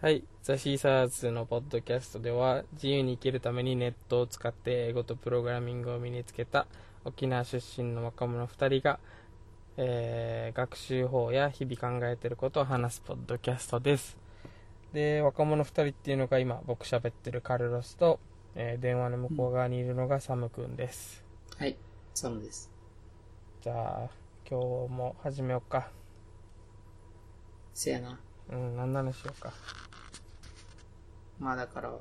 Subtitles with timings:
[0.00, 0.24] はい。
[0.42, 6.66] ザ・シーサーズのポッドキャストでは、自由に生きるためにネットを使って英語とプログラミングを身につけた
[7.04, 8.98] 沖縄出身の若者2人が、
[9.76, 14.16] えー学習法や日々考えていることを話すポッドキャストです。
[14.94, 18.18] で、若者2人っていうのが今、僕喋ってるカルロスと、
[18.54, 21.22] えー電話の向こう側にいるのがサムくんです。
[21.58, 21.76] はい、
[22.14, 22.70] サムです。
[23.60, 24.10] じゃあ、
[24.48, 25.90] 今日も始めようか。
[27.74, 28.18] せやな。
[28.50, 29.52] うん、何の話しようか。
[31.40, 31.98] まあだから、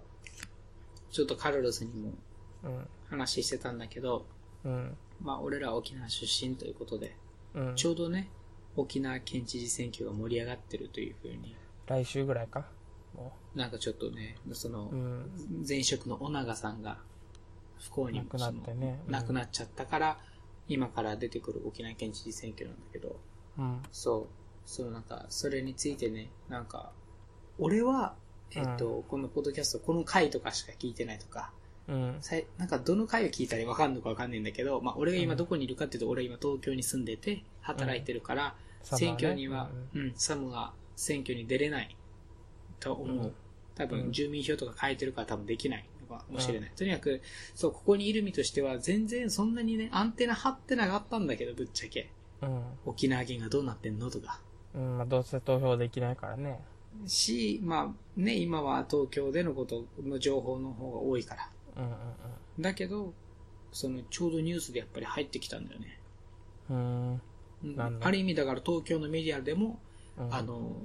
[1.09, 2.13] ちょっとカルロスにも
[2.61, 4.25] うん、話してたんだけど、
[4.65, 7.15] うん、まあ俺ら沖縄出身ということで、
[7.55, 7.75] うん。
[7.75, 8.29] ちょうどね、
[8.75, 11.55] 沖縄県知事選挙が盛り上がってるというふうに、
[11.87, 12.67] 来週ぐらいか？
[13.15, 14.93] もなんかちょっとね、そのう。
[14.93, 15.65] う、ん。
[15.67, 16.97] 前職の尾長さんが
[17.79, 20.19] 不幸に亡くなってねその亡くなっちゃったから、
[20.67, 23.19] 今から出てくる沖縄県知事選挙なんだけど、
[23.57, 23.81] うん。
[23.93, 24.27] そう、
[24.65, 26.91] そうなんか、それについてね、なんか、
[27.57, 28.15] 俺は、
[28.55, 31.51] えっ、と、このポッドキャスト、この回とかしか聞いてないとか、
[31.87, 32.17] うん。
[32.21, 41.95] さいなんかどの回を聞いたらわかんのかわかんないんだけど、まあ俺が今どこにいるかっていうと、俺は今東京に住んでて、働いてるから、サマーね選挙には、うん、サムが選挙に出れない
[42.79, 43.17] と思う。
[43.17, 43.33] うん
[43.79, 46.71] 多分、うん住民票とか変えてるから多分できないのかもしれない。
[46.75, 47.21] とにかく、
[47.55, 52.11] そう、ここにいる身としては、全然そんなにね、アンテナ張ってなかったんだけど、ぶっちゃけ。
[52.41, 52.61] うん。
[52.85, 54.41] 沖縄県がどうなってんのとか。
[54.75, 54.97] うん。
[54.97, 56.59] まあ、どうせ投票できないからね。
[57.05, 61.49] し、まあね、今は東京でのことの情報の方が多いから。
[61.77, 61.93] うんうん
[62.59, 63.13] だけど、
[63.71, 65.99] その、ちょうどニュースでやっぱり入ってきたんだよね。
[66.69, 67.21] うん。
[68.01, 69.79] ある意味だから東京のメディアでも、
[70.17, 70.75] うんあ、の、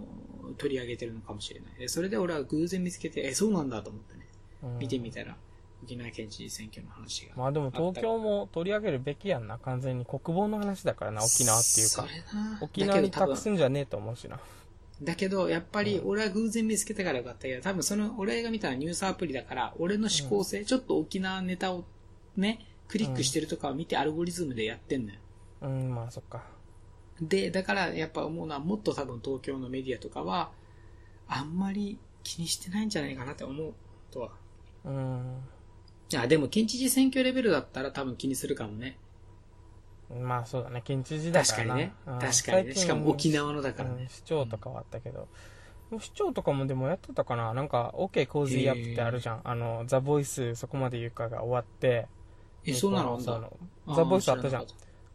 [0.57, 1.81] 取り上げてるのかもしれない。
[1.81, 4.27] でそれで俺は偶然見つけて、え、そうなんだと思ってね。
[4.63, 5.37] うん見てみたら、
[5.83, 7.35] 沖縄県知事選挙の話が。
[7.37, 9.59] まあでも東京も取り上げるべきやんな。
[9.59, 12.07] 完全に国防の話だからな、沖縄っていうか
[12.63, 14.39] 沖縄に託すんじゃねえと思うしな。
[15.03, 21.85] だけど、やっぱり俺は偶然見つけたからよかったけど、多分その、俺が見たニュースアプリだから、俺の思考性、ちょっと沖縄ネタを
[22.37, 25.19] ね、クリックしてるとかを見てアルゴリズムでやってんのよ。
[25.63, 26.45] うん、まあそっか。
[27.21, 30.53] で、だからやっぱ思うのは、もっと多分東京のメディアとかは、
[31.27, 33.75] あんまり気にしてないんじゃないかなって思う
[34.11, 34.31] とは。
[34.85, 35.41] うん。
[36.11, 38.99] いや、でも県知事選挙レベルだったら多分気にするかもね。
[40.11, 41.75] まあそうだね、県知事だからな。
[41.75, 41.95] 確かにね。
[42.07, 42.75] うん確かにね。
[42.75, 44.09] しかも沖縄のだからうんね。
[44.11, 45.29] 市長とかはあったけど。
[46.01, 49.41] 市長とかもでもやってたかななんか、OK コージーアップってあるじゃん。
[49.45, 52.09] あの、ザ・ボイスそこまで言うかが終わって。
[52.65, 53.19] え、そうなの？
[53.21, 54.67] ザ・ボイスあったじゃん。。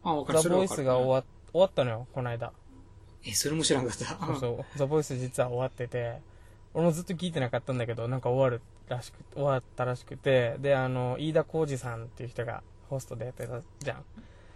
[0.03, 0.41] あ、わかる。
[0.41, 2.53] ザ・ボイスが終わわ終わったのよ、この間。
[3.25, 4.05] え、それも知らんかった。
[4.05, 4.65] そうそう。
[4.77, 6.21] ザ・ボイス実は終わってて、
[6.73, 14.05] 俺もずっと聞いてなかったんだけど、なんか終わるらしく、終わったらしくて、で、あの、飯田浩二さんっていう人がホストでやってたじゃん。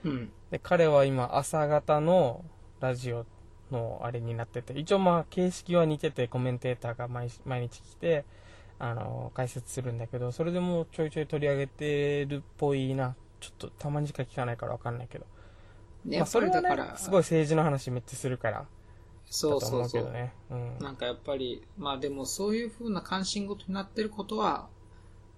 [0.03, 0.31] うん。
[0.51, 2.43] で、彼は今、朝方の
[2.79, 3.25] ラジオ
[3.71, 8.25] のあれになってて、一応まあ、形式は似てて、コメンテーターが毎毎日来て、
[8.79, 13.15] あの、解説するんだけど、それでもちょいちょい取り上げてるっぽいな。
[13.39, 15.25] ちょっとたまにしか聞かないからわかんないけど。
[16.05, 18.65] まあ、それだから、、すごい政治の話めっちゃするから、
[19.25, 20.11] そうそうそう。
[20.11, 20.33] ね。
[20.51, 20.77] うん。
[20.79, 24.67] なんかやっぱり、まあでもそういう風な関心事になってることは、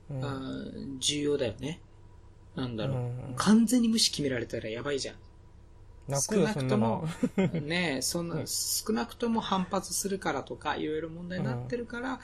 [0.09, 1.81] うんうん重要だよね。
[2.55, 3.33] なんだろう、うん。
[3.35, 5.15] 完全に無視決められたらやばいじゃん。
[6.07, 7.07] 泣くよ、そんなの。
[7.61, 12.19] ねえ、そんな、少なくとも反発するからとか、いろいろ問題になってるから、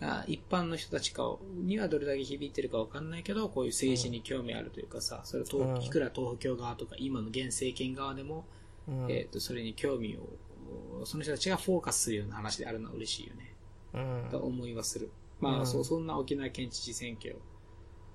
[0.00, 8.44] あ一般の人たちかにはどれだけ響いてるかわかんないけど、こういう政治に興味あるというかさ、それを東うんいくら東京側とか、今の現政権側でも、
[8.86, 9.10] うん。
[9.10, 13.54] えっ、と、それに興味を、その人たちがフォーカスするような話であるのは嬉しいよね。
[13.94, 14.30] うん。
[14.30, 15.10] と思いはする。
[15.40, 15.66] まあ、うん。
[15.66, 17.53] そう、そんな沖縄県知事選挙、うん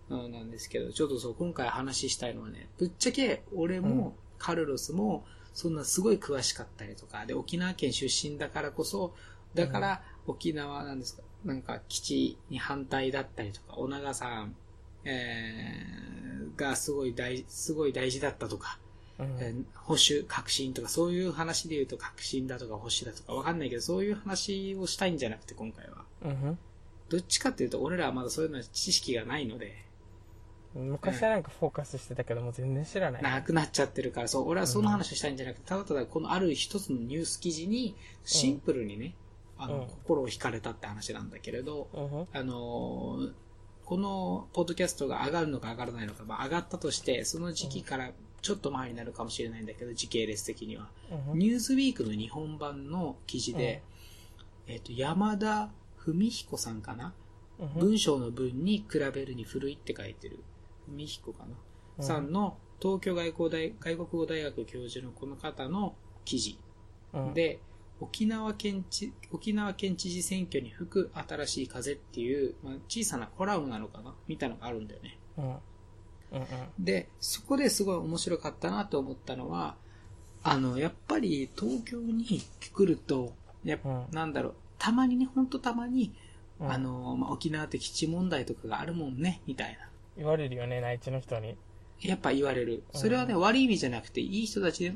[0.10, 3.90] なんですけど、ちょっとそう、今回話したいのはね、ぶっちゃけ俺うん。
[3.90, 9.14] もカルロスも、そんなすごい詳しかったりとか、で、沖縄県出身だからこそ、
[9.54, 14.56] だから沖縄なんですか、なんか基地に反対だったりとか、小長さん、
[15.04, 18.80] えー、がすごい大、すごい大事だったとか、
[19.20, 19.38] うん。
[19.40, 26.06] えー保守、革新とか、そういう話で言うと革新だとか保守だとかわかんないけど、そういう話をしたいんじゃなくて、今回は。
[26.22, 26.58] うん。
[27.10, 29.89] どっちかっていうと、俺らはまだそういうの知識がないので、
[30.76, 33.24] 昔はなんかフォーカスしてたけども全然知らない。
[33.24, 39.16] なくなっちゃってるから、そう、俺はその話をしたいんじゃなくて、ただただこのある一つのニュース記事に、シンプルにね、
[39.58, 39.88] あの、うん。
[39.88, 42.28] 心を惹かれたって話なんだけれど、うん。
[42.32, 43.34] あのー
[43.86, 48.12] このポッドキャストが上がるのか上がらないのか、まあ上がったとして、その時期から
[48.44, 50.92] ちょっと前になるかもしれないんだけど、時系列的には。
[51.32, 51.40] うん。
[51.40, 53.82] ニュースウィークの日本版の記事で、
[54.68, 57.16] えっ、と、山田文彦さんかな？
[57.60, 57.68] うん。
[57.80, 60.40] 文章の文に比べるに古いって書いてる、
[60.90, 61.46] 文彦かな、
[62.00, 66.58] うんさんの東京外交大外国語大学教授のこの方の記事
[67.14, 67.60] うんで、
[68.00, 74.16] 沖縄県知、沖縄県知事選挙に吹く新しい風っていう、まあ、小さなコラムなのかな？
[74.28, 75.18] みたいなのがあるんだよね。
[75.38, 75.46] うん。
[75.46, 75.56] うん
[76.32, 76.46] うん。
[76.80, 79.76] で、そこですごい面白かったなと思ったのは、
[80.44, 82.42] あの、やっぱり東京に
[82.74, 83.34] 来ると、
[83.66, 86.14] やうんなんだろう、たまにね、ほんとたまに、
[86.62, 89.89] うんあの、まあ、沖縄って基地問題とかがあるもんね、みたいな。
[90.20, 91.56] 言われるよね、内地の人に。
[92.02, 92.84] やっぱ言われる。
[92.94, 94.94] うんそれはね、悪い意味じゃなくて、いい人たちで、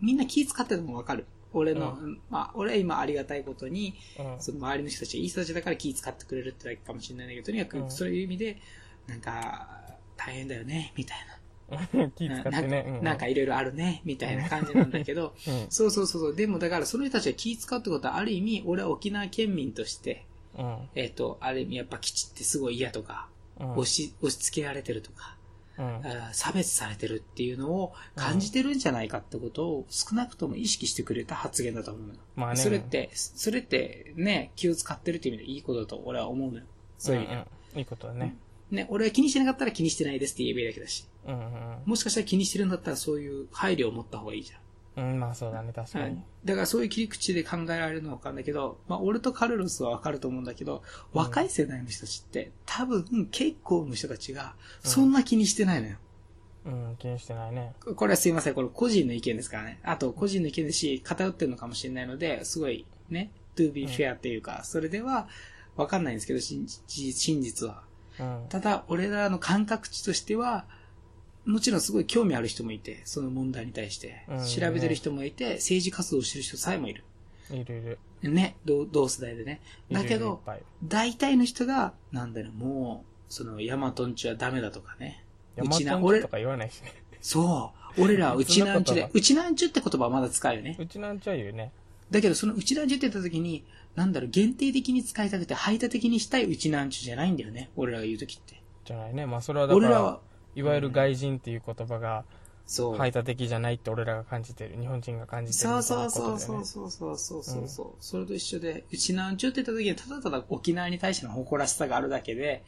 [0.00, 1.26] みんな気使ってるのもわかる。
[1.52, 4.40] 俺の、うまあ、俺は今ありがたいことに、うん。
[4.40, 8.58] その周りの人たちがいい人たちだから気使ってくれるってだけかもしれないんだけど、とにかくうんそういう意味で、
[9.06, 9.68] なんか、
[10.16, 11.18] 大変だよね、みたい
[12.16, 12.40] 気な。
[12.42, 12.82] 使ってね。
[12.82, 15.66] なんかなんかいろいろあるね、みたいな感じなんだけど、 うん。
[15.70, 16.36] そうそうそうそう。
[16.36, 20.24] でもだからその人たちが気使うってことはある意味、俺は沖縄県民として、
[20.58, 20.88] うん。
[20.94, 23.35] えっ、と、ある意味やっぱ基地ってすごい嫌とか、うん。
[23.58, 25.36] 押し、押し付けられてるとか、
[25.78, 26.02] うん。
[26.32, 32.20] 差別されてるっていうのを感じてるんじゃないかってことを少なくとも意識してくれた発言だと思うのよ。
[32.34, 32.56] まあね。
[32.56, 36.64] それって、それってね、気を使ってるっていう意味でいいことだと俺は思うのよ。
[36.98, 37.42] そういう意味では。
[37.42, 38.36] んんいいことだね。
[38.70, 41.06] ね、俺は気にしてなかったら気にしてないですって言えばいいだけだし。
[41.26, 44.60] うんうんもしかしたら気にしてるんだったらそういう配慮を持った方がいいじゃん。
[44.96, 45.10] うん。
[45.12, 46.18] うん、まあそうだね、確かに。
[46.44, 50.82] だからそういう切り口で考えられるのはわかるんだけど、まあ俺とカルロスはわかると思うんだけど、
[51.14, 55.96] うん若い世代の人たちって多分結構の人たちがそんな気にしてないのよ。
[56.66, 57.72] うん、気にしてないね。
[57.94, 59.78] これはすいません、これ個人の意見ですからね。
[59.84, 65.28] あと個人の意見ですし、偏ってるのかもしれないので、すごいね、to be fair っていうか、それでは
[65.76, 67.82] わかんないんですけど、真実真実は。
[68.18, 68.46] うん。
[68.48, 70.66] ただ、俺らの感覚値としては、
[71.46, 74.44] もちろんすごい興味ある人もいて、その問題に対してうん。
[74.44, 77.04] 調べてる人もいて、政治活動をしてる人さえもいる。
[77.50, 77.98] いるいる。
[78.22, 79.60] ね、同同世代でね。
[79.90, 80.42] だけど、
[80.84, 85.22] 大体の人が、なんだろう、もう、その、ヤマトンチはダメだとかね。
[85.54, 86.92] ヤうちな、マトンチ俺と、か言わないしね。
[87.20, 88.02] そう。
[88.02, 90.76] 俺らは うちなんちでうちなんちゅって言葉はまだ使うよね。
[90.78, 91.72] うちなんちは言うね。
[92.10, 93.64] だけど、そのうちなんちゅって言った時に、
[93.94, 97.70] なんだろう、限定的に使いたくて排他的にしたいうちなんちゅじゃないんだよね。
[97.76, 98.60] 俺らが言う時って。
[98.84, 99.26] じゃないね。
[99.26, 100.20] まあそれはだから俺らは、、
[100.56, 102.24] いわゆる外人っていう言葉が
[102.66, 102.96] そう。
[102.96, 104.76] 排他的じゃないって俺らが感じてる。
[104.80, 106.40] 日本人が感じてるいそうなことだよね。
[106.40, 112.64] そうそうそうそうそうそうそう、それと一緒で、うちなんちゅって言った時に、ただただ沖縄に対しての誇らしさがあるだけで、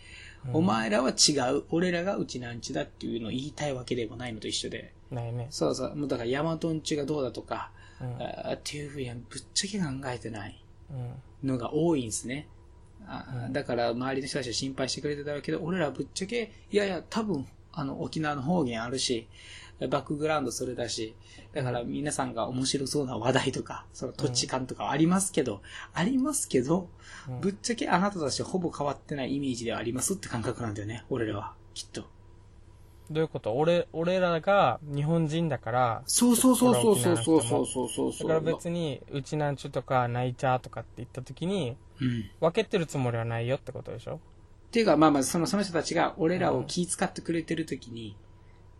[0.47, 5.49] うんお前らは違う、俺らがうちなんちゅだっていうのを言いたいわけでもないのと一緒で、ないね。
[5.51, 8.23] そうそう、もうだからヤマトンチュがどうだとか、うん。
[8.23, 10.65] あーっていうふうにはぶっちゃけ考えてない
[11.43, 11.49] うん。
[11.49, 12.47] のが多いんですね。
[13.05, 19.29] あうんだから周りの人たちは心配してくれてたわけど、俺らはぶっちゃけ、いやいや、多分、あの、沖縄の方言あるし、
[19.81, 21.15] バックグラウンドそれだし、
[21.53, 25.63] だから皆さんが面白そうな話題とか、その土地感とかはありますけど、
[25.95, 26.89] ありますけど、
[27.29, 31.53] うんぶっちゃけあなたたちはほぼ変わってないイメージではありますって感覚なんだよね、俺らは。
[31.75, 32.03] きっと。
[33.11, 33.53] どういうこと？
[33.55, 42.31] 俺、俺らが日本人だから、そうそうそうそうそうそうそうそうそうだから別に、うちなんちゅとか、ナイチャーとかって言った時に、うん。
[42.41, 44.21] 分けてるつもりはないよってことでしょ？
[44.69, 48.17] っていうか、まあまあ、その、その人たちが俺らを気遣ってくれてるときに、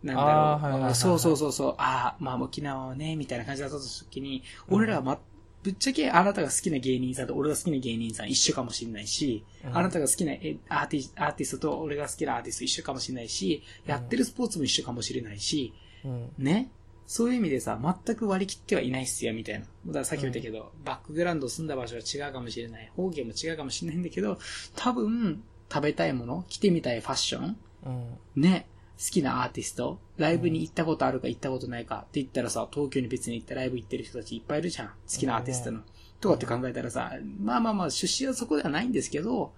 [0.03, 5.19] なんだろう、はいはいはいはいそうそうそうそう、ああ、まあ沖縄はね、みたいな感じだったときに、俺らはま、
[5.63, 15.73] ぶっちゃけあなたが好きな芸人さんと俺が好きな芸人さん一緒かもしれないし、うんあなたが好きなえアーティスアーティストと俺が好きなアーティスト一緒かもしれないし、やってるスポーツも一緒かもしれないし、
[16.05, 16.31] うん。
[16.37, 16.71] ね。
[17.07, 19.61] そういう意味でさ、全く割り切ってはいないっすよ、みたいな。
[19.61, 22.91] だからさっき言ったけど、バックグラウンド住んだ場所は違うかもしれない。
[22.95, 24.37] 方言も違うかもしれないんだけど、
[24.75, 28.41] 多分、食べたいもの、着てみたいファッション、うん。
[28.41, 28.67] ね、
[28.97, 34.87] 好きなアーティスト、ライブに行ったことあるか行ったことないかって言ったらさ、東京に別に行ってライブ行ってる人たちいっぱいいるじゃん。
[34.87, 35.81] 好きなアーティストの。
[36.19, 39.53] とかって考えたらさ、まあまあまあ、出身はそこではないんですけど、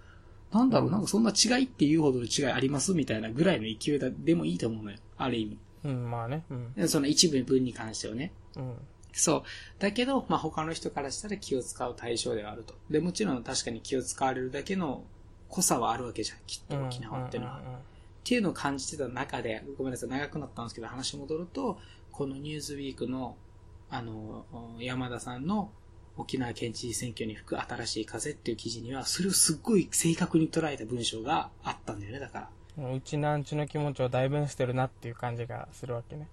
[0.51, 4.97] なんだろう、なんかそんな違いっていうほどの違いありますみたいなぐらいの勢いだでもいいと思うのよ。
[5.17, 5.57] ある意味。
[5.85, 6.43] うん、まあね。
[6.77, 6.87] うん。
[6.87, 8.31] その一部分に関してはね。
[8.57, 8.73] うん。
[9.13, 9.43] そう。
[9.79, 12.75] だけど、まあ、他の人からしたら気を使う対象ではあると。
[12.89, 15.03] で、もちろん確かに気を使われるだけの
[15.51, 17.59] 濃さはあるわけじゃん、きっと沖縄っていうのは。
[17.59, 21.79] っていうのを感じてた中で、ごめんなさい、長くなったんですけど、話戻ると、
[22.11, 23.35] このニュースウィークの、
[23.89, 24.45] あの、
[24.79, 25.71] 山田さんの
[26.17, 32.89] 沖縄県知事選挙に吹く新しい風っていう記事には、それをすっごい正確に捉えた文章があったんだよね、だから。
[32.93, 36.27] うちなんちゅの気持ちを代弁してるなっていう感じがするわけね。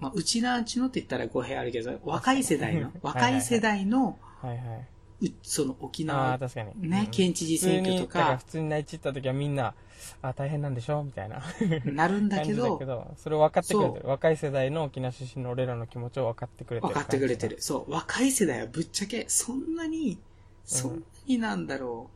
[0.00, 4.86] まあ、うちなんちのって言ったら語弊あるけど、若い世代の、 はい若い世代の、はいはい。
[5.22, 6.72] うその沖あ縄あ、確かに。
[6.74, 9.74] ねうん県知事選挙とか普通にだら普通に内地行った時はみんな、
[10.22, 11.42] あ、大変なんでしょみたいな
[11.84, 14.08] なるんだけどけ、ど、それを分かってくれてそる。
[14.08, 16.88] 若い世代の沖縄出身の俺らの気持ちを分かってくれてる。
[16.88, 17.60] 分かってくれてる。。
[17.60, 20.18] そう、若い世代はぶっちゃけ、そんなに、
[20.64, 22.10] そんなになんだろ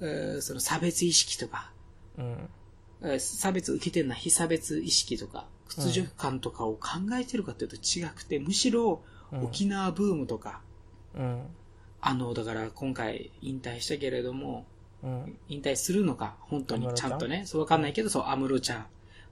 [0.00, 1.72] う、えーその差別意識とか、
[2.18, 2.50] うん。
[3.02, 10.62] えー差別受けてるのは非差別意識とか、屈辱感とかを考えてるかというと違くて、むしろうん沖縄ブームとか、
[11.14, 11.46] うん。
[12.00, 14.66] あの、だから今回引退したけれども、
[15.02, 15.38] うん。
[15.48, 17.18] 引退するのか、本当に安室ちゃん？
[17.18, 18.86] とね、そうわかんないけど、そう、アムロちゃん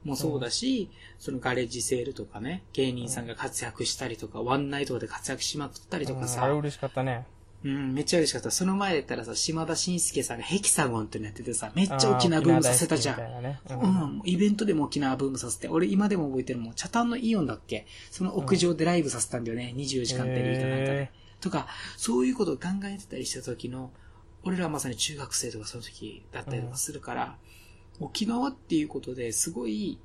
[0.04, 7.26] もそうだし、そのガレージセールとかね、芸人さんが活躍したりとか、ワンナイトで活躍しまくったりとかさ、うんあれ嬉しかったね。
[7.64, 8.52] うん、めっちゃ嬉しかった。
[8.52, 13.16] その前で言ったらさ、島田紳介さんがヘキサゴンってのやっててさ、めっちゃ沖縄ブームさせたじゃん。
[13.16, 14.06] あー沖縄大好きみたいなうね。
[14.14, 17.86] ん、イベントでも沖縄ブームさせて、俺今でも覚えてるもん、チャタンのイオンだっけ？
[18.10, 21.10] その屋上でライブさせたんだよね、24時間テレビかなんかでへ。
[21.40, 21.66] とか、
[21.96, 23.90] そういうことを考えてたりした時の、
[24.42, 27.36] 俺らはまさに中学生とかその時だったりとかするから、
[28.00, 29.98] 沖縄っていうことですごい、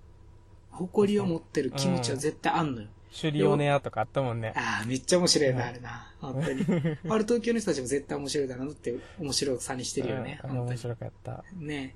[0.72, 2.88] 誇りを持ってる気持ちは絶対あんのよ。
[3.12, 4.54] シュリオネアとかあったもんね。
[4.56, 6.14] ああ、めっちゃ面白いな、うんあれな。
[6.20, 6.66] 本当に。
[7.10, 10.40] あれ東京の人たちも絶対面白いだなって面白さにしてるよね。
[10.44, 10.62] うん。
[10.62, 11.44] 面白かった。
[11.56, 11.96] ね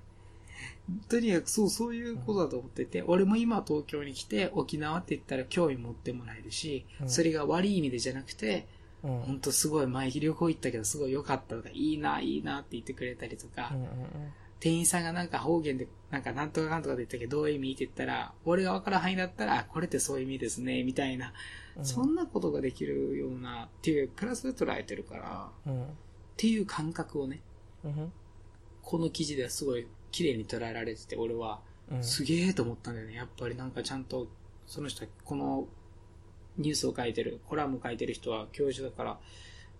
[1.09, 8.67] とにかくそう、そういうことだと思ってて、俺も今東京に来て沖縄って言ったら興味持ってもらえるし、うんそれが悪い意味でじゃなくて、
[9.03, 9.19] うん。
[9.21, 13.89] ほんとすごい前旅行行ったけどすごい良かったとか、いいな、いいなって言ってくれたりとか、うんうん
[14.59, 21.33] 店員さんがなんか方言で、なんかなんとかなんとかで言ったけど、どういう意味って言ったら、俺が分からん範囲だったら、あこれってそういう意味ですね、みたいな、
[21.77, 25.83] うんそんなことができるような、っていう、プラスで捉えてるから、うん。
[25.83, 25.87] っ
[26.35, 27.41] ていう感覚をね、
[27.83, 28.11] うん。
[28.81, 31.61] この記事ではすごい綺麗に捉えられてて、俺は、
[31.91, 32.03] うん。
[32.03, 33.13] すげえと思ったんだよね。
[33.13, 34.27] やっぱりなんかちゃんと、
[34.65, 35.67] その人は、この
[36.57, 39.19] ニュースを書いてる、コラム書いてる人は教授だから、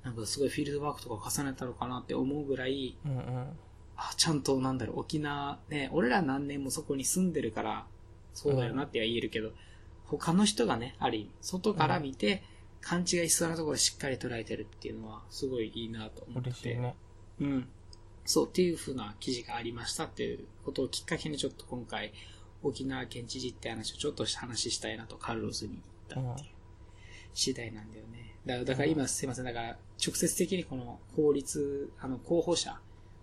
[0.04, 3.48] なんかすごいフィールドワークとか重ねたのかなって思うぐらい、うんうん。
[3.96, 7.88] あ、ちゃんとなんだろう、沖縄、ね、俺ら何年もそこに住んでるから、
[8.34, 9.52] そうだよなっては言えるけど、
[10.06, 12.44] 他の人がね、ある意味、外から見て、
[12.80, 16.50] 勘違いしそうなところをしっかり捉えてるっていうのは、すごいいいなと思って。
[16.50, 16.96] 嬉しいね。
[17.42, 17.68] うん。
[18.24, 22.14] そう、っていう風な記事がありましたっていうことをきっかけにちょっと今回、
[22.64, 26.57] 沖縄県知事って話をちょっと話したいなとカルロスに言ったっていう
[27.38, 28.36] 次第なんだよね。
[28.46, 32.80] だからだから今すいません、だから直接的にこの法律、あの候補者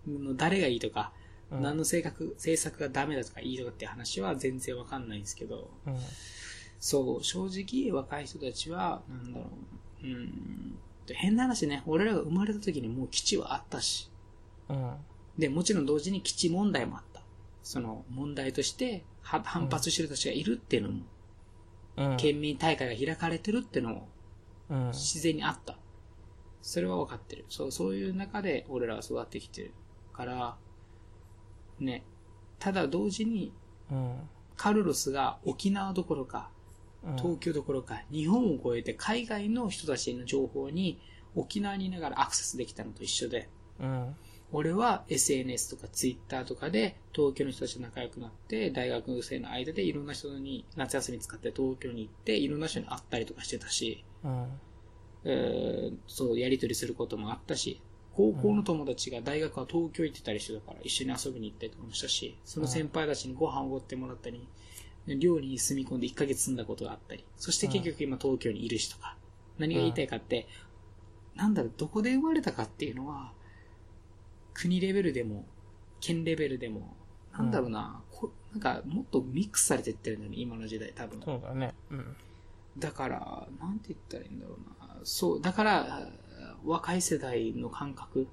[0.06, 5.96] の誰がいいとか、うん何の性格、政策がダメだとかいいとかって話は全然わかんないんですけど、うん。
[6.80, 9.46] そう、正直若い人たちは、なんだろ
[10.02, 10.78] う、うん、
[11.12, 14.10] 変な話ね、俺らが生まれた時にもう基地はあったし、
[14.68, 14.94] うん。
[15.38, 17.22] で、もちろん同時に基地問題もあった。
[17.62, 21.02] その問題としては反発してる人たちがいるっていうのも、
[21.96, 22.16] うん。
[22.16, 24.08] 県民大会が開かれてるってのも
[24.70, 24.86] うん。
[24.88, 25.78] 自然にあった。
[26.62, 27.44] それは分かってる。
[27.48, 29.72] そう、そういう中で俺らは育ってきてる
[30.12, 30.56] から、
[31.78, 32.04] ね。
[32.58, 33.52] ただ同時に、
[33.90, 34.28] うん。
[34.56, 36.50] カルロスが沖縄どころか、
[37.04, 37.16] うん。
[37.16, 41.00] 東京どころか、日本を超えて海外の人たちへの情報に
[41.34, 44.16] 沖縄にいながらアクセスできたのと一緒で、うん。
[44.54, 54.46] 俺は SNS とか Twitter とかで東京の人たちと仲良くなって、大学生の間でいろんな人に夏休み使って東京に行って、いろんな人に会ったりとかしてたし、うん。
[55.24, 57.80] えーそう、やりとりすることもあったし、
[58.14, 64.46] 高校の友達が大学は東京行ってたりしてたから、一緒に遊びに行ったりとかもしたし、その先輩たちにご飯をおごってもらったり、
[65.18, 69.16] 寮に住み込んで1ヶ月住んだことがあったり、そして結局今東京にいるしとか、
[69.58, 70.46] 何が言いたいかって、
[71.34, 73.32] なんだろう、どこで生まれたかっていうのは、
[74.54, 75.44] 国レベルでも、
[76.00, 76.96] 県レベルでも、
[77.32, 81.20] なんだろうな、こなんかもっとミックスされてってるんだよね、今の時代多分。
[81.22, 81.74] そうだね。
[81.90, 82.16] うん。
[82.78, 85.00] だから、なんて言ったらいいんだろうな。
[85.04, 86.08] そう、だから、
[86.64, 88.28] 若い世代の感覚、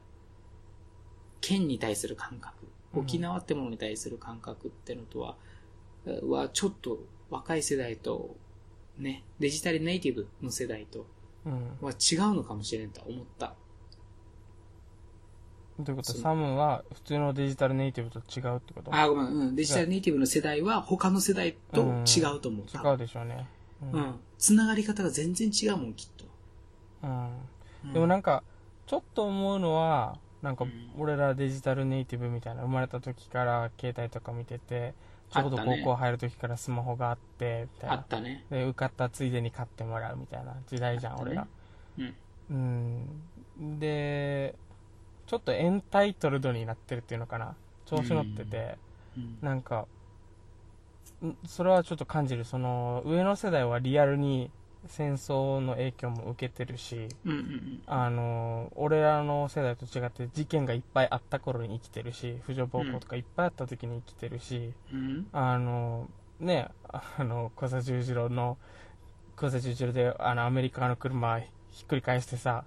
[1.41, 5.37] 県に対する感覚、うん沖縄ってものに対する感覚ってのとは、
[6.23, 6.99] はちょっと
[7.29, 8.35] 若い世代と、
[8.97, 11.05] ね、デジタルネイティブの世代と
[11.45, 11.77] うん。
[11.81, 13.55] は違うのかもしれんと思った。
[15.83, 16.13] ということ？
[16.13, 18.93] サムは普通のデジタルネイティブと違うってこと？
[18.93, 22.65] あ、ごめん、うん、デジタルネイティブの世代は他の世代と違うと思う。
[22.71, 23.47] 多分違うでしょうね。
[23.93, 24.19] ううん。
[24.37, 26.25] つながり方が全然違うもん、きっと。
[27.03, 27.23] うん。
[27.85, 28.43] うんでもなんか、
[28.85, 34.93] ちょっと思うのは、なんかうん、俺らデジタルネイティブみたいな、生まれた時から携帯とか見てて、
[35.31, 38.07] ちょうど高校入る時からスマホがあって、みたいなあっ。
[38.07, 38.45] たね。
[38.51, 41.47] で、受かったついでに買ってもらうみたいな時代じゃん、ね俺ら。
[41.97, 42.15] うん。
[42.51, 42.53] う
[43.63, 43.79] ん。
[43.79, 44.53] で、
[45.27, 47.55] ちょっとエンタイトルドになってるっていうのかな。
[47.85, 48.77] 調子乗ってて、
[49.17, 49.87] うんなんか、
[51.25, 52.45] んそれはちょっと感じる。
[52.45, 54.51] その、上の世代はリアルに
[54.87, 57.81] 戦争の影響も受けてるし、うんうんうん。
[57.87, 65.27] あの、俺らの世代と違って事件がいっぱいあった頃に生きてるし、婦女暴行とかいっぱいあった時に生きてるし、うん。
[65.31, 66.09] あの、
[66.39, 68.57] ね、あの、小佐十次郎の、
[69.35, 71.39] 小佐十次郎で、あの、アメリカの車
[71.71, 72.63] ひっくり返してさ、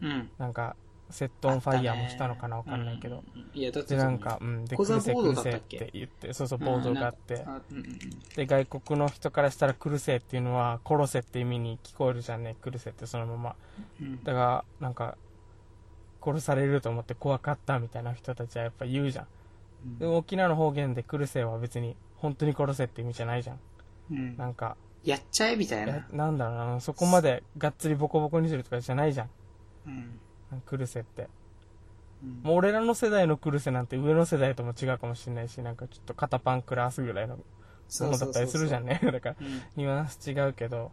[0.00, 0.30] うん。
[0.38, 0.76] なんか、
[1.10, 3.22] セットオンファイヤーもしたのかなわかんないけど。
[3.34, 3.58] うん。
[3.58, 7.44] いや、だってで、なんか、うん、で、クルセクルセって言って、そうそう、ボードがあって、
[8.36, 13.56] で、外国の人からしたらクルセっていうのは、殺せって意味に聞こえるじゃんね、クルセってそのまま。
[14.00, 15.16] うんだから、なんか、
[16.22, 19.26] 殺されると思って怖かったみたいな人たちはやっぱ言うじゃん。
[19.84, 23.58] うんでも沖縄の方言で来るせいは別に本当に殺せって意味じゃないじゃん。
[24.10, 26.06] うんなんか、やっちゃえみたいえな。
[26.12, 29.30] なんだろうな、そこまでがっつりボコボコにするとかじゃないじゃん。
[29.86, 30.20] うん
[30.66, 31.22] 来るせって。
[31.22, 31.28] うん
[32.42, 37.42] もう俺らの世代のクルセなんて上の世代とも違うかもしれないし、なんかちょっと肩パンクラスぐらいのも
[37.98, 39.00] のだったりするじゃんね。
[39.02, 40.92] だから、うんニュアンス違うけど、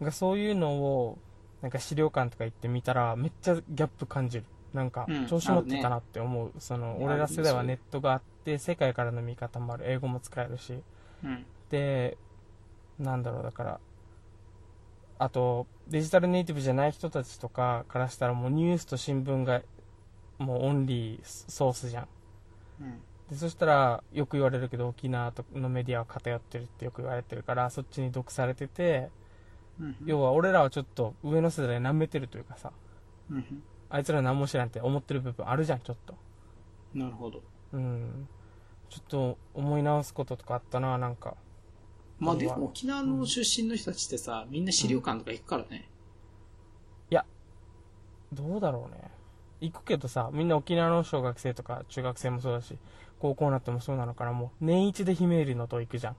[0.00, 1.18] なんかそういうのを、
[1.62, 4.44] なんか資料館とか行ってみたら、めっちゃギャップ感じる。
[4.72, 6.52] なんかうん、調子乗ってたなって思う。
[6.58, 9.90] その、あるね俺ら世代はネットがあって、世界からの見方もある。
[9.90, 10.82] 英語も使えるし。
[11.24, 12.18] うんで、
[12.98, 13.80] なんだろう、だから、
[15.20, 19.60] あと、デジタルネイティブじゃない人たちとかからしたらもうニュースと新聞が
[20.38, 22.08] もうオンリーソースじゃん。
[22.80, 29.10] うんでそしたら、よく言われるけど、沖縄のメディアは偏ってるってよく言われてるから、そっちに毒されてて、
[29.78, 32.72] うん要は俺らはちょっと上の世代舐めてるというかさ、
[33.30, 36.14] うんあいつら何も知らんって思ってる部分あるじゃん、ちょっと。
[36.94, 37.42] なるほど。
[37.72, 38.26] うん。
[38.88, 41.36] ちょっと思い直すこととかあったな、なんか。
[42.20, 45.90] まあでも沖縄の出身の人たちってさ、みんな資料館とか行くからね。
[48.32, 49.10] どうだろうね。
[49.60, 52.78] 行くけどさ、みんな沖縄の小学生とか中学生もそうだし、
[53.18, 56.16] 高校になってもそうなのかな、もう年一でひめゆりの塔行くじゃん。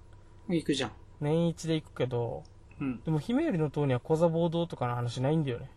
[0.50, 0.91] 行くじゃん。
[1.22, 2.43] 年一で行くけど、
[2.79, 3.01] うん。
[3.03, 5.72] でもひめゆりの塔には小座暴動とかの話ないんだよね。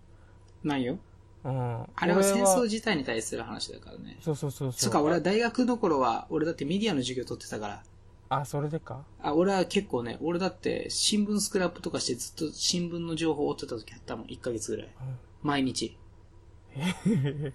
[0.65, 0.99] ないよ。
[1.45, 1.83] うん。
[1.95, 4.19] あれは俺戦争自体に対する話だからね。
[4.21, 4.79] そうそうそうそう。
[4.81, 7.83] つうか俺は大学の頃は、俺だってメディアの授業取ってたから。
[8.41, 9.05] あ、それでか？
[9.23, 14.27] あ、俺は結構ね、俺だって新聞スクラップとかしてずっと新聞の情報を追ってた時あったもん。
[14.27, 14.89] 1ヶ月ぐらい。
[15.43, 15.97] 毎日。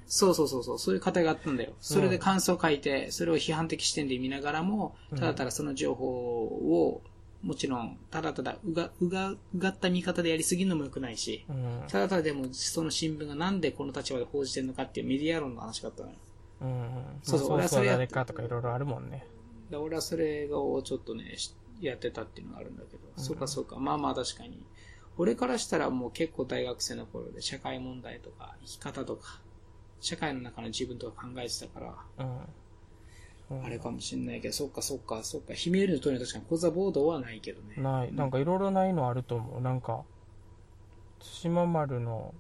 [0.08, 1.74] そうそうそうそう、そういう方があったんだよ。
[1.82, 7.02] それで感想を書いて、それを批判的視点で見ながらも、ただただその情報を、
[7.42, 11.84] もちろん、ただただうが、うが、うがった見方でやりすぎるのも良くないし、うん。
[11.88, 16.16] ただただでもその新聞がなんでこの立場で報じてるのかっていうメディア論の話があったのよ。
[16.62, 17.20] うん。
[17.24, 19.26] そうそう俺はそれやっ誰かとかいろいろあるもんね。
[19.70, 24.60] で俺はそれをちょっとね、しやってたっていうのがあるんだけど、そうかそうか、まあまあ確かに。
[25.18, 29.42] 俺からしたらもう結構大学生の頃で社会問題とか生き方とか、
[30.02, 33.66] 社会の中の自分とか考えてたから、うん。
[33.66, 37.76] あれかもしんないけど、そっかそっかそっか、ひめゆりの通りは確かに講座ボードはないけどね。
[37.78, 38.14] ない。
[38.14, 39.62] なんかいろいろないのあると思う。
[39.62, 40.04] なんか、
[41.42, 42.34] 対馬丸の、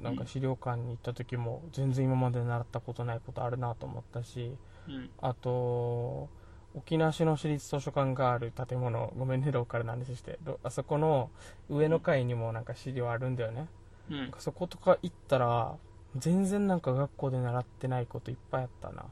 [0.00, 4.52] なんか資料館に行った時も、全然今まで習ったことないことあるなと思ったし、
[4.88, 5.10] うん。
[5.20, 6.28] あと、
[6.76, 11.30] 沖縄市の市立図書館がある建物、ごめんね、ローカルな話して、ろあそこの
[11.70, 13.66] 上の階にもなんか資料あるんだよね。
[14.10, 15.74] うんそことか行ったら、
[16.16, 19.06] 全然なんか学校で習ってないこといっぱいあったな。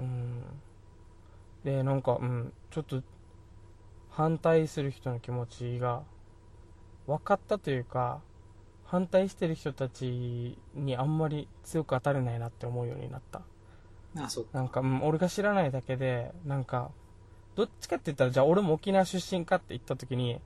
[0.00, 0.42] うん。
[1.64, 3.02] で、なんか、うん、ちょっと、
[4.10, 6.02] 反対する人の気持ちが、
[7.06, 8.20] 分かったというか、
[8.84, 13.42] 反対してる人たちにあんまり強く当たれないなって思うようになった。
[14.52, 16.90] なんか、うん、俺が知らないだけで、なんか、
[17.54, 20.40] どっちかって言ったら、じゃあ俺も沖縄出身かって言った時に、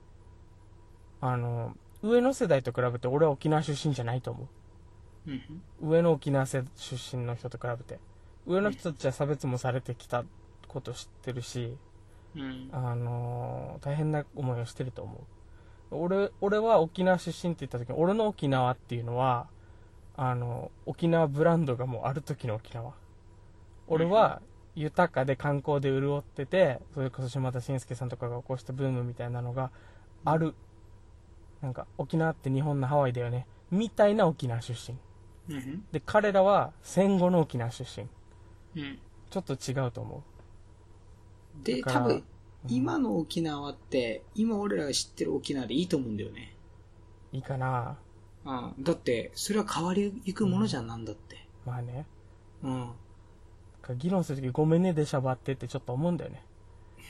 [1.19, 4.47] あの、上の世代と比べて俺は沖縄出身じゃないと思
[5.27, 5.41] うん。
[5.81, 5.89] う。
[5.89, 7.99] 上の沖縄世出身の人と比べて。
[8.47, 10.23] 上の人たちは差別もされてきた
[10.67, 11.75] こと知ってるし、
[12.35, 12.69] うん。
[12.71, 15.13] あの大変な思いをしてると思
[15.91, 15.95] う。
[15.95, 19.47] 俺、俺は沖縄出身って言った時に、俺の沖縄っていうのは、
[20.15, 22.93] あの、沖縄ブランドがもうある時の沖縄。
[23.91, 24.41] 俺は
[24.73, 29.69] 豊かで観光で潤ってて、それこそ島田紳介さんとかが起こしたブームみたいなのが
[30.23, 30.55] ある。
[31.61, 33.45] なんか、沖縄って日本のハワイだよね。
[33.69, 34.97] みたいな沖縄出身。
[35.53, 35.83] うん。
[35.91, 38.07] で、彼らは戦後の沖縄出身。
[38.81, 38.99] うん。
[39.29, 40.23] ちょっと違うと思
[41.63, 42.23] で、だから多分、
[42.69, 46.55] 今の沖縄って、今俺らが知ってる沖縄でいいと思うんだよね。
[47.33, 47.35] う。
[47.35, 47.97] いいかな
[48.45, 48.73] うん。
[48.79, 51.45] だって、それは変わりゆくものじゃん、なんだって。
[51.65, 52.05] まあね。
[52.63, 52.91] うん。
[53.97, 56.43] 議論するときごめんねでしゃばってってちょっと思うんだよね。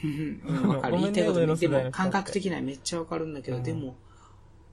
[0.03, 0.07] う
[0.53, 0.97] んわかる。
[0.97, 3.95] 言いたいこと上の世代の人ってでも感覚的にはめっちゃわかるんだけど、うんでも、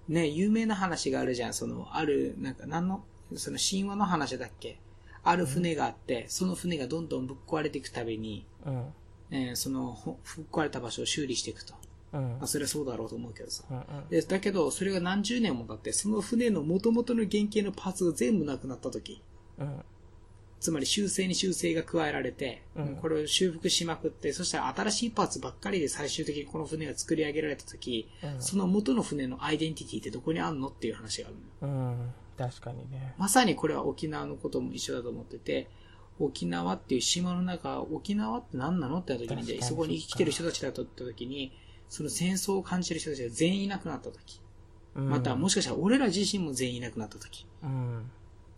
[0.09, 1.55] ね、有名な話があるじゃん。
[1.55, 4.79] その、ある、なんか、何の、その神話の話だっけ？
[5.23, 8.85] ある船があって、その船がどんどんぶっ壊れていくたびに、うん。
[9.31, 11.75] えーその、ほぶっ壊れた場所を修理していくと。
[12.15, 12.21] うん。
[12.21, 13.65] まあ、それはそうだろうと思うけどさ。
[13.71, 14.09] うん。
[14.09, 19.21] で、だけど、それが何十年も経って、その船の元々の原型のパーツが全部なくなった時、
[19.59, 19.85] うん。
[20.61, 31.75] つまり修正に修正が加えられて、うんこれを修復しまくって、そしたら新しいパーツばっかりで最終的にこの船が作り上げられた時、うんその元の船のアイデンティティってどこにあんのっていう話があるのよ。
[31.75, 32.13] うん。
[32.37, 33.15] 確かにね。
[33.19, 35.69] まさにこれは沖縄のことも一緒だと思ってて、
[36.19, 41.53] 沖縄っていう島の中、沖縄って何なのってなった時に、そこに生きてる人たちだとった時に、
[41.89, 44.41] その戦争を感じる人たちが全員いなくなった時、
[44.95, 48.11] うんまたもしかしたら俺ら自身も全員いなくなった時、うん。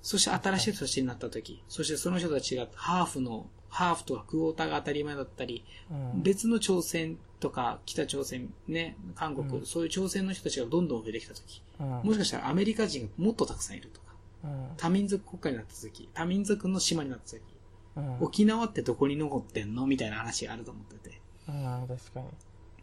[0.03, 6.23] そして新しい人たちになった時、そしてその人たちがハーフの、ハーフとかクォーターが当たり前だったり、うん。
[6.23, 11.87] 別の朝鮮とか北朝鮮、ね、韓国、うんそういう朝鮮の人たちがどんどん増えてきた時、うん。
[12.03, 14.07] もしかしたらアメリカ人がもっとたくさんいるとか、
[14.45, 14.69] うん。
[14.77, 17.43] 多民族国家になった時、多民族の島になった時、
[17.97, 18.23] うん。
[18.23, 21.21] 沖縄ってどこに残ってんのみたいな話があると思ってて。
[21.49, 22.27] うん、確かに。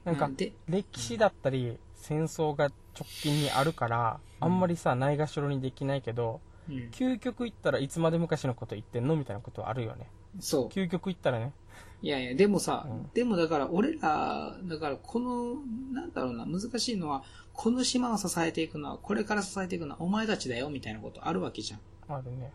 [0.05, 10.07] なんか、で、歴史だったり、戦争が直近にあるから、うんあんまりさ、ないがしろにできないけど、うん、究極言ったらいつまで昔のこと言ってんのみたいなことはあるよね。
[10.39, 10.67] そう。
[10.67, 11.53] 究極言ったらね。
[12.01, 15.55] いやいや、でもさ、うんでもだから俺ら、だからこの、
[15.93, 21.79] なんだろうな、難しいのは、この島を支えていくのは、これから支えていくのはお前たちだよ、みたいなことあるわけじゃん。
[22.07, 22.51] あるね。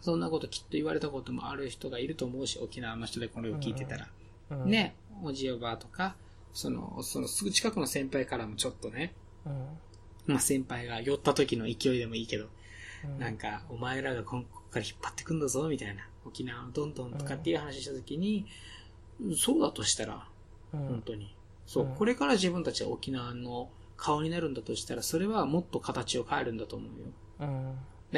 [0.00, 4.08] そんなこときっと言われたこともある人がいると思うし、沖縄の人でこれを聞いてたら。
[4.50, 4.70] うん。
[4.70, 6.16] ね、おじおばあとか、
[6.52, 9.14] その、そのすぐ近くの先輩からもちょっとね、
[9.46, 9.66] うん。
[10.26, 12.50] まあ先輩が寄った時の勢いでもいいけど、うん。
[13.18, 16.08] なんか、お前らがここから引っ張ってくんだぞ、みたいな。
[16.24, 18.46] 沖縄をどんどんとかっていう話した時に、
[19.36, 20.26] そうだとしたら、
[20.72, 21.34] うん、本当に。
[21.66, 27.74] そう、うんこれから自分たちが沖縄の顔になるんだとしたら、それはもっと形を変えるんだと思うよ。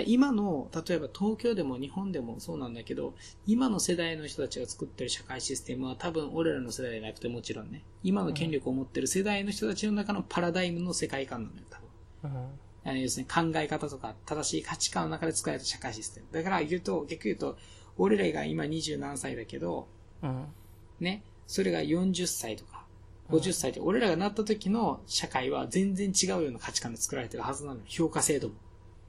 [0.07, 3.15] 今の、例えば東京でも日本でもそうなんだけど、
[3.47, 12.49] 今の世代の人たちが作ってる社会システムは多分俺らの世代じゃなくてもちろんね、今の権力を持ってる世代の人たちの中のパラダイムの世界観なのよ、多分。
[12.85, 16.27] 要するに考え方とか正しい価値観の中で作られた社会システム。
[16.33, 17.57] だから言うと、逆言うと、
[17.97, 19.89] 俺らが今20何歳だけど、
[20.23, 20.47] うん。
[21.01, 22.85] ね、それが40歳とか、
[23.31, 27.85] 50歳で、俺らがなった時の社会は全然違うような価値観で作られてるはずなのよ。
[27.87, 28.55] 評価制度も。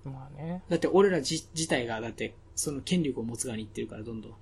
[0.05, 0.63] まあね。
[0.69, 4.33] だって俺ら自自体が、だって、その権力を持つ側に行ってるから、どんどん。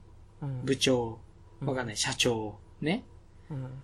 [0.43, 0.65] うん。
[0.65, 1.19] 部長、
[1.61, 3.05] うんわかんない、社長、ね。
[3.49, 3.81] うん。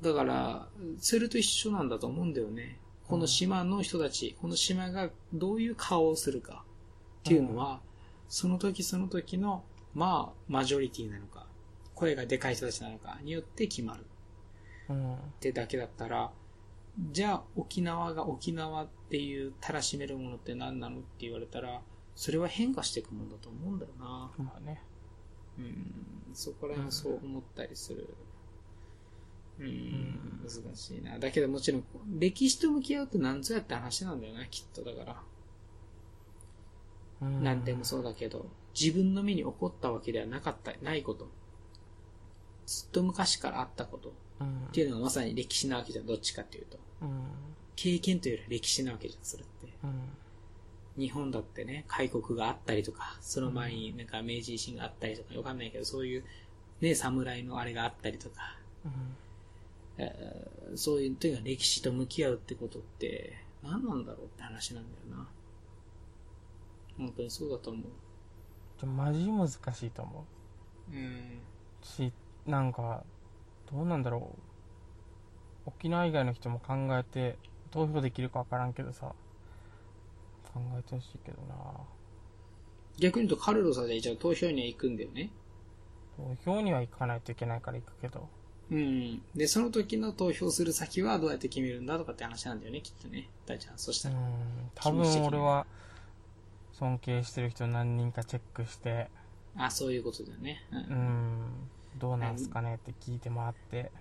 [0.00, 0.68] だから、
[1.00, 2.78] それと一緒なんだと思うんだよね。
[3.08, 6.64] この島の人たち、この島がどういう顔をするか
[7.20, 7.80] っていうのは、
[8.28, 9.64] その時その時の、
[9.94, 11.46] まあ、マジョリティなのか、
[11.94, 14.04] 声がでかい人たちなのかによって決まる
[14.88, 15.14] うん。
[15.14, 16.32] ってだけだったら、
[17.12, 21.82] じゃあ沖縄が沖縄っていうたらしめるものって何なのって言われたら、
[22.14, 24.30] それは変化していくもんだと思うんだよな。
[24.38, 24.80] まあね。
[25.58, 28.08] うん、そこら辺そう思ったりする。
[29.60, 31.18] うん、難しいな。
[31.18, 31.84] だけどもちろん、
[32.18, 35.22] 歴史と向き合うって何ぞやって話なんだよな、きっとだから。
[37.22, 37.42] うん。
[37.44, 38.46] 何でもそうだけど、
[38.78, 41.28] 自分の身に起こったわけではなかった、ないこと。
[42.66, 44.12] ずっと昔からあったこと。
[44.40, 44.66] うん。
[44.66, 46.78] っていうのがまさに歴史なわけじゃん、どっちかっていうと。
[47.02, 47.24] うん。
[47.76, 49.72] 経験というよりは歴史なわけじゃん、それって。
[49.84, 49.92] うん。
[50.96, 56.24] 日本だってね、開国があったりとか、その前になんか明治維新があったりとか、わかんないけど、そういう、
[56.80, 58.92] ね、侍のあれがあったりとか、うん。
[59.98, 65.28] えーそういう、というか歴史と向き合うってことって、何なんだろうって話なんだよな。
[66.98, 67.82] 本当にそうだと思う。
[68.78, 70.26] じゃマジ難しいと思
[70.92, 71.42] うん。
[71.82, 72.12] うし
[72.46, 73.04] なんか
[73.70, 74.36] どうなんだろ
[75.66, 77.38] う沖縄以外の人も考えて
[77.70, 79.14] 投票できるか分からんけどさ
[80.52, 81.54] 考えてほしいけどな
[82.98, 85.30] 逆に言うと、カルロスはじゃあ投票には行くんだよね。
[86.16, 88.28] 投票には行かないといけないから行くけど
[88.70, 89.22] うん。
[89.34, 93.28] で、その時の投票する先はどうやって決めるんだとかって話なんだよね、きっとね。
[93.46, 94.16] 大ちゃん、そしたら。
[94.16, 94.22] うん
[94.74, 95.66] 多分俺は
[96.72, 99.08] 尊敬してる人何人かチェックして
[99.56, 100.64] あ、そういうことだよね。
[100.72, 103.92] うんうんどうなんすかねって聞いて回って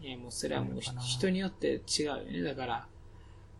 [0.00, 2.42] いや、もうそれはもう人によって違うよね。
[2.42, 2.86] だから、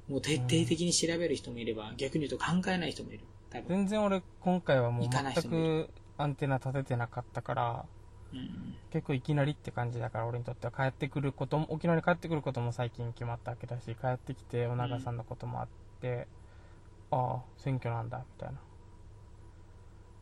[0.08, 3.20] もう徹底的に調べる人もいれば、逆に言うと考えない人もいる。
[3.50, 3.68] 多分。
[3.68, 7.97] 全然俺今回はもう行かない全くアンテナ立ててなかったからうん。
[8.90, 15.68] 結構いきなりって感じだから俺にとっては帰ってくることも沖縄に帰ってくることも最近決まったわけだし帰ってきてお長さんのこともあっ
[16.00, 16.26] て、
[17.10, 18.58] ああ選挙なんだみたいな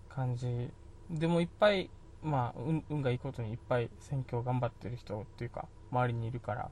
[0.09, 0.71] 感じ
[1.11, 1.90] でもいっぱい
[2.23, 6.71] まあ運運がいいことにいっぱい選挙を頑張ってる人っていうか周りにいるから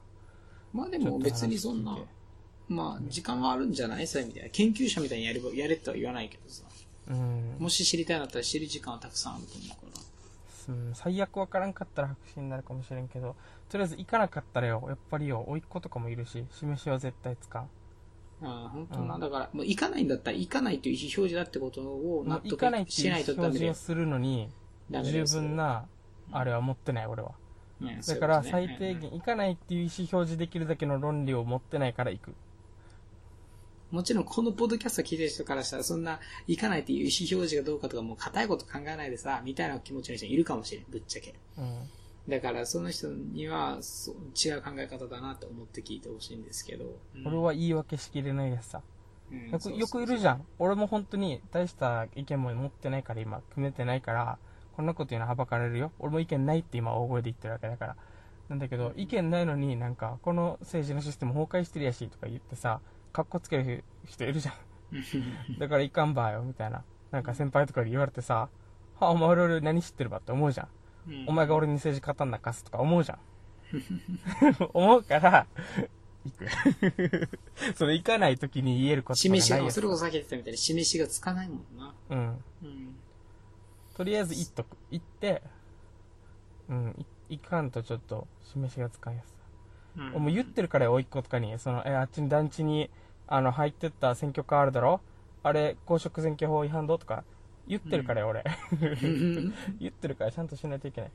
[0.73, 1.97] まあでも別にそんな
[2.67, 4.07] まあ時間はあるんじゃない？
[4.07, 4.49] そういう意味では。
[4.51, 6.63] 研究者みたいにやれば、やれとは言わないけどさ。
[7.07, 9.84] うんもし知りたいんだったら知る時間はたくさんあると思うから。
[10.69, 13.35] うん最悪分からんかったら白紙になるかもしれんけど
[13.69, 17.69] とりあえず行かなかったらよやっぱりよ甥っ子とかもいるし示しは絶対つかん
[18.41, 19.15] ああ、本当な。
[19.15, 23.49] うんだから、もう行かないんだったら行かないという意思表示だってことをも納う行かないっていう得しないとダメだよ。
[23.49, 23.85] 表示を。
[23.85, 24.49] するのに
[24.89, 25.85] 十分な
[26.31, 27.31] あれは持ってない俺は。
[28.07, 32.35] だから最低限行かないっていう意思表示できるだけの論理を持ってないから行く
[33.91, 41.33] もちろんこのポッドキャスト聞いてる人からしたらそんな行かないっていう意思表示がどうかとかもう硬いこと考えないでさ、みたいな気持ちの人いるかもしれん、ぶっちゃけ。
[41.57, 41.89] うん
[42.27, 46.85] だからその人にはそう違う考え方だなと思って聞いてほしいんですけど。
[47.15, 48.81] うん俺は言い訳しきれないやつさ
[49.31, 50.45] うんよくよくいるじゃん。
[50.59, 54.37] 俺も本当に大した意見も持ってないから今、組めてないから、
[54.75, 55.91] こんなこと言うのはばかれるよ。
[55.99, 57.95] 俺も意見ないって今大声で言ってるわけだから。
[58.49, 62.79] なんだけど、意見ないのになんか、この政治のシステム崩壊してるやしとか言ってさ、
[63.15, 64.55] カッコつける人いるじゃん。
[65.57, 66.83] だからいかんばよ、みたいな。
[67.11, 68.49] なんか先輩とかに言われてさ、
[68.99, 70.67] は、お前俺何知ってるばって思うじゃん。
[71.07, 73.19] うんお前が俺に政治語んなかすとか思うじゃん。
[74.73, 75.47] 思うから、
[76.25, 77.29] 行く。
[77.77, 81.93] それ行かない時に言えることがない示しが、それこそさっき言ってたみたいに示しがつかないもんな。
[82.09, 82.43] うん。
[82.63, 82.95] うん。
[83.93, 84.75] とりあえず行っとく。
[84.91, 85.41] 行って、
[86.67, 86.95] うん、
[87.29, 89.35] い行かんとちょっと示しがつかんやつ。
[89.97, 92.89] うんもう言ってるからよ、甥っ子とかに、その、え、あっちに団地に、
[93.27, 95.01] あの、入ってった選挙カーあるだろ？
[95.43, 97.25] あれ、公職選挙法違反どとか、
[97.67, 98.43] 言ってるからよ、俺。
[99.01, 101.13] う ん言ってるからちゃんとしないといけない。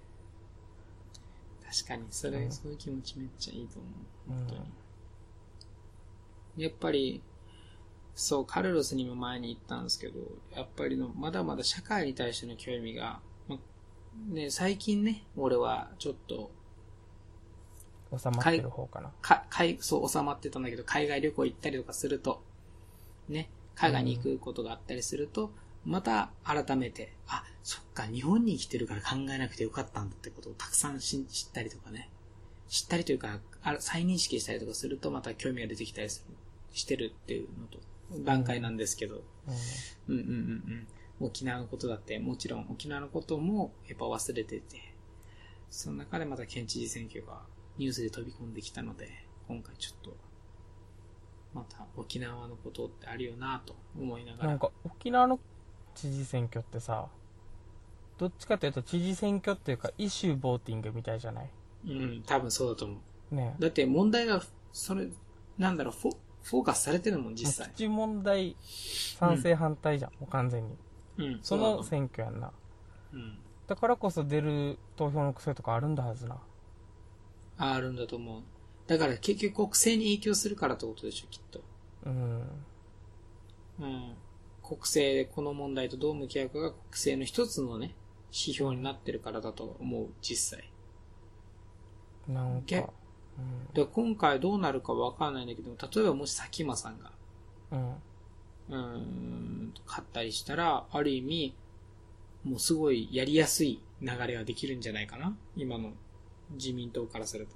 [1.64, 3.92] 確かに、それ、うんそういう気持ちめっちゃいいと思う。
[4.28, 4.72] うん本当に。
[6.56, 7.22] やっぱり、
[8.14, 10.20] そう、カルロスにも前に言ったんですけど、
[10.54, 13.58] やっぱりの、まだまだ社会に対しての興味が、ま
[14.28, 16.50] ね、最近ね、俺はちょっと、
[18.18, 19.12] 収まってる方かな。
[19.22, 22.42] か、海、そう、収まってたんだけど、海外旅行行ったりとかすると、
[23.28, 25.52] ね、海外に行くことがあったりすると、
[25.84, 32.10] また改めて、あ、そっか、日本に来てるから考えなくてよかったんだってことをたくさんし知ったりとかね。
[32.68, 36.34] 知ったりというか、あ再認識したりとかすると、また興味が出てきたりする、
[36.72, 37.78] してるっていうのと、
[38.24, 39.22] 段階なんですけど、
[40.08, 40.86] うんうんうんうん
[41.20, 41.26] うん。
[41.26, 44.94] 沖縄のことだって、もちろん沖縄のこともやっぱ忘れてて、
[45.70, 47.42] その中でまた県知事選挙が
[47.80, 49.08] ニュースで飛び込んできたので、
[49.48, 50.14] 今回ちょっと、
[51.54, 54.48] また沖縄のことってあるよなと思いながら。
[54.50, 55.40] なんか、沖縄の
[55.94, 57.08] 知事選挙ってさ、
[58.18, 61.50] どっちかというと知事選挙っていうか、イシューボーティングみたいじゃない？
[61.86, 62.96] うん、多分そうだと思
[63.32, 63.34] う。
[63.34, 65.08] ねだって問題が、それ、
[65.56, 67.78] なんだろう、フォフォーカスされてるもん、実際基。
[67.78, 70.76] 地問題賛成反対じゃん、もう完全に。
[71.16, 72.52] うん、その選挙やんな。
[73.14, 73.16] う。
[73.16, 73.38] うん。
[73.66, 76.36] だからこそ出る投票の癖とかあるんだはずな。
[77.60, 78.42] ああるんだと思う。
[78.86, 81.60] だから結局国政に影響するからってことでしょ、きっと。
[82.06, 82.40] うん。
[83.80, 84.16] うん。
[84.62, 87.94] 国政でこの問題とどう向き合うかが国政の一つのね、
[88.32, 90.70] 指標になってるからだと思う、実際。
[92.26, 92.92] なんけか。
[93.74, 97.12] で、今回どうなるかわかんないんだけど、例えばもし佐喜眞さんが、
[97.72, 97.94] うん。
[98.70, 101.54] うん、勝ったりしたら、ある意味、
[102.44, 105.92] もうすごいやりやすい流れができるんじゃないかな今の
[106.52, 107.46] 自民党からする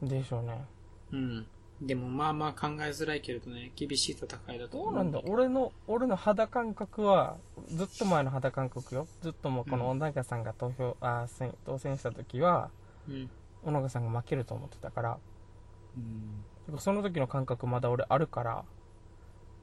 [0.00, 0.06] と。
[0.06, 0.64] でしょうね。
[1.12, 1.46] うん。
[1.82, 5.20] でもまあまあ考えづらいけれどね、厳しい戦いだと思どうなんだ？
[5.26, 7.36] 俺の、俺の肌感覚は、
[7.68, 9.08] ずっと前の肌感覚よ。
[9.22, 12.70] ずっともうこのうん小長さんが投票、あ選当選した時は、
[13.08, 13.30] うん。
[13.64, 15.18] 小長さんが負けると思ってたから、
[15.96, 16.44] うん
[16.78, 18.64] その時の感覚まだ俺あるから、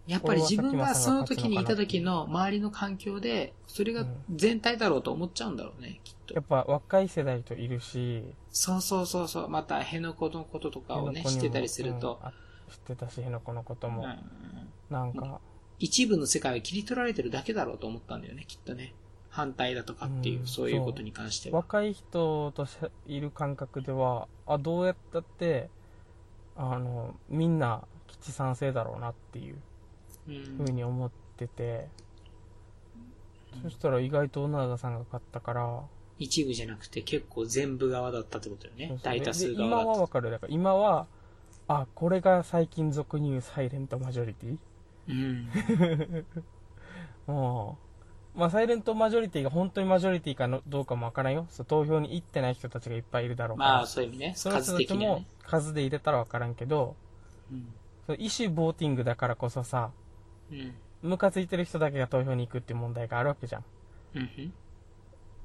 [0.07, 6.33] やっぱり自分がその時にいた時の周りの環境で、それが全体だろうと思っちゃうんだろうね、きっと。
[6.33, 6.41] や。
[6.41, 9.49] っぱ若い世代といるし、そうそうそうそう。
[9.49, 12.19] また、辺野古のこととかをね、知ってたりすると。
[12.21, 12.33] うん、あ
[12.69, 14.19] 知ってたし、辺野古のことも、うん。
[14.89, 15.39] なんか、
[15.79, 18.93] 一部の世界を切り取られてるだけだろうと思ったんだよね、きっとね。
[19.29, 21.57] 反対だとかっていう、うんそういうことに関しては。
[21.59, 25.69] 若い人としいる感覚では、あ、どうやったって、
[26.57, 29.55] あの、みんな基地賛成だろうなっていう。
[29.55, 29.61] うん
[30.58, 31.88] ふうに思ってて、
[33.63, 35.82] そしたら意外と小長さんが勝ったから、
[36.20, 38.98] 一部じゃなくて結構全部側だったってことよねそう。
[38.98, 39.88] そう大多数側だった。
[39.88, 40.30] はわかる。
[40.30, 41.08] だから今は、
[41.67, 44.58] あ、これが最近俗に言うサイレントマジョリティ？
[45.10, 45.50] うん。
[47.34, 47.78] も
[48.36, 51.48] う、まあ、サイレントマジョリティが本当にマジョリティかのどうかもわからんよ。
[51.50, 53.70] そう投票に行ってない人たちがいっぱいいるだろうから。
[53.72, 54.34] まあ、そういう意味ね。
[54.36, 55.26] その人数たちも。
[55.44, 56.96] 数で入れたらわからんけど、
[57.52, 57.74] うん。
[58.06, 60.00] そのイシューボーティングだからこそさ、うん。
[61.01, 63.65] ムカついてる人だけが投票に行くっていう問題があるわけじゃん。
[64.15, 64.53] うん。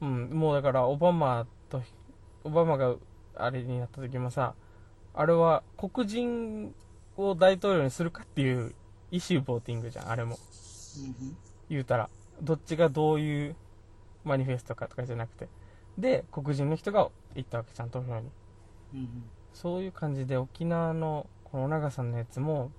[0.00, 1.82] うん、もうだからオバマと、
[2.44, 2.96] オバマが
[3.34, 4.54] あれになった時もさ、
[5.14, 6.74] あれは黒人
[7.16, 8.74] を大統領にするかっていう
[9.10, 10.38] イシューボーティングじゃん、あれも。
[10.98, 11.36] うん。
[11.68, 12.10] 言うたら。
[12.42, 13.56] どっちがどういう
[14.24, 15.48] マニフェストかとかじゃなくて。
[15.96, 18.30] で、黒人の人が行ったわけじゃん、投票に。
[18.94, 19.24] うん。
[19.54, 22.70] そういう感じで沖縄のこの長さんのやつも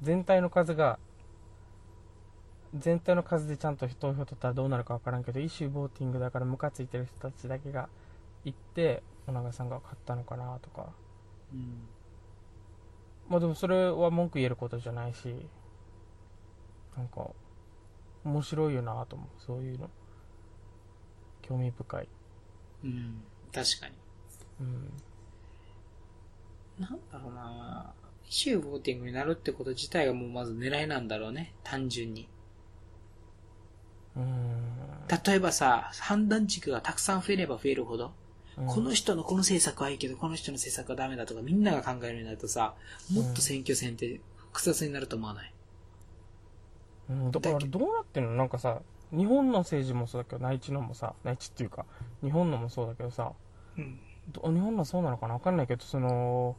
[0.00, 0.98] 全体の数が
[2.78, 7.88] 全体の数でちゃんと投票取ったらどうなるかわからんけどイシューボーティングだからムカついてる人たちだけが
[8.44, 10.88] 行って小長さんが勝ったのかなとか
[11.52, 11.88] うん。
[13.28, 15.34] まあでもそれは文句言えることじゃないし
[16.96, 17.28] なんか
[18.24, 19.90] 面白いよなと思うそういうの
[21.42, 22.08] 興味深い
[22.84, 23.22] うん。
[23.52, 23.94] 確かに。
[24.60, 24.92] うん
[26.78, 27.94] なんだろうな
[28.28, 31.54] イシューボーティングになるってこと自体がもうまず狙いなんだろうね。
[31.62, 32.28] 単純に。
[34.16, 38.12] 例えばさ、判断軸がたくさん増えれば増えるほど、
[38.56, 38.66] うん。
[38.66, 42.74] この人のこの政策はいいけど、この人の政策はダメだとかみんなが考えるようになるとさ、
[43.12, 44.20] もっと選挙戦って
[44.52, 45.52] 複雑になると思わない、
[47.10, 48.32] うん、だからどうなってんの？
[48.36, 48.80] なんかさ、
[49.12, 51.84] 日本の政治もそうだけど、内地のもさ、内地っていうか、
[52.22, 53.32] 日本のもそうだけどさ、
[53.76, 54.00] うん。
[54.32, 55.34] ど日本のそうなのかな？
[55.34, 56.56] わかんないけど、その、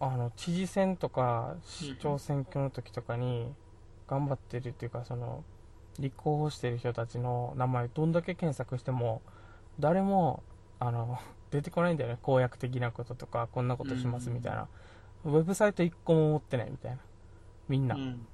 [0.00, 3.52] あの、知事選とか市長選挙の時とかに
[4.08, 5.44] 頑張ってるっていうか、その、
[5.98, 9.22] 立候補してる人たちの名前どんだけ検索しても、
[9.78, 10.42] 誰も、
[10.78, 11.18] あの、
[11.50, 12.18] 出てこないんだよね。
[12.22, 14.68] 公約的なこととか、こんなことしますみたいな。
[15.24, 16.98] ウェブサイト1個も持ってないみたいな。
[17.68, 17.94] みんな。
[17.94, 18.26] うん。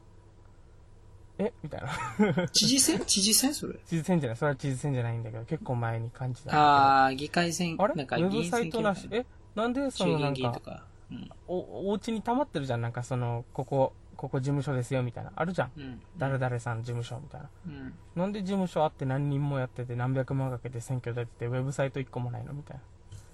[1.38, 1.53] え？
[1.62, 2.49] みたいな。
[2.49, 3.05] 知事選？
[3.05, 3.79] 知事選それ？
[3.87, 4.37] 知事選じゃない。
[4.37, 6.57] それは知事選じゃないんだけど、結構前に感じた。
[6.57, 7.94] ああ、議会選、あれ？
[7.94, 9.21] なんかウェブサイトなし挙。
[9.21, 9.27] え？
[9.55, 10.85] なんでそのなんか、か。
[11.11, 11.31] うん。
[11.47, 12.81] お、お家に溜まってるじゃん。
[12.81, 15.33] なんかその、ここ、ここ事務所ですよ、みたいな。
[15.37, 15.70] あるじゃん。
[15.76, 16.02] うん。
[16.18, 17.48] 誰々さん事務所、みたいな。
[17.66, 17.94] うん。
[18.16, 22.81] なんで事務所あって何人もやってて何百万かけて選挙出てて、ウェブサイト1個もないのみたい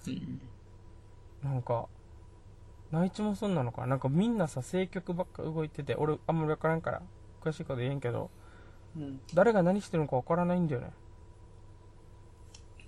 [0.07, 0.39] うん。
[1.43, 1.49] な。
[1.49, 1.87] なんか、
[2.91, 3.87] 内地もそんなのかな？
[3.87, 7.01] なんかみんなさ、政局ばっか動いてて、俺あんまりわからんから、
[7.43, 8.29] 詳しいこと言えんけど、
[8.95, 9.19] うん。
[9.33, 10.91] 誰が何してるのかわからないんだよね。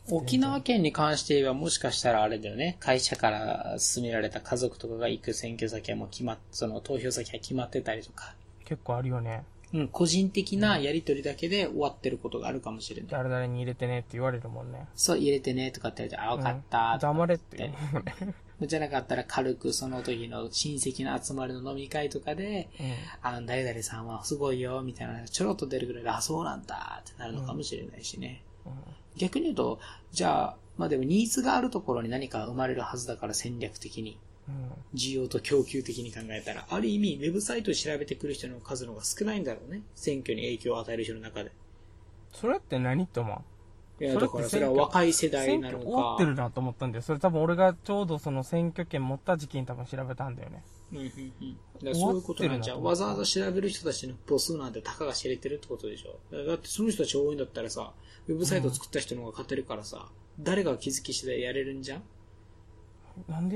[0.10, 2.78] 沖縄県に関して言えばもしかしたらあれだよね。
[2.80, 8.36] 会社から勧められた家族とかが行く選挙先はもう決まっ、その投票先が決まってたりとか。
[8.64, 9.44] 結構あるよね。
[9.74, 13.12] うん、個人的なやりとりだけで終わってることがあるかもしれない。
[13.12, 14.88] 誰々に入れてねって言われるもんね。
[14.96, 18.34] そう、入れてねとかって言われて、あ、わかったうん黙れって言うもんね。
[18.62, 22.88] じゃなかったら軽くその時の親戚の集まりの飲み会とかで、うん。
[23.22, 28.44] あ、誰々さんはすごいよ、みたいな、ちょろっと出るぐらいで、あ、そうなんだ、ってなるのかもしれないしね。
[28.66, 28.74] うん
[29.18, 29.80] 逆に言うと、
[30.12, 34.20] じゃあ、まあでもニーズがあるところに何か生まれるはずだから戦略的に。
[34.48, 39.82] うん需要と供給的に考えたら、ある意味、ウェブサイトを調べてくる人の数の方が少ないんだろうね。
[39.94, 41.52] 選挙に影響を与える人の中で。
[42.32, 43.44] それって何って思
[44.00, 44.04] う？
[44.04, 46.30] いや、だからそれは若い世代選なの挙終わってか。
[46.30, 47.02] るなと思ったんだよ。
[47.02, 50.64] それ多分俺がちょうどその選挙権持った時期に多分調べたんだよね。
[50.92, 51.12] うんうんうん。
[51.14, 52.84] だからそういうことなんじゃん。
[52.84, 56.20] わざわざ調べる人たちの母数なんてたかが知れてるってことでしょ。
[56.46, 57.94] だってその人たち多いんだったらさ、
[58.28, 62.04] ウェブサイト作った人の方が勝てるからさ、誰が気づき次第やれるんじゃん
[63.28, 63.56] なんで